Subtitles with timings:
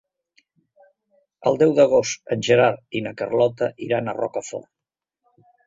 [1.51, 4.69] El deu d'agost en Gerard i na Carlota iran a Rocafort.